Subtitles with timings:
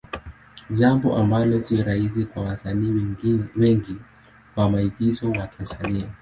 [0.71, 3.15] Jambo ambalo sio rahisi kwa wasanii
[3.55, 3.97] wengi
[4.55, 6.07] wa maigizo wa Tanzania.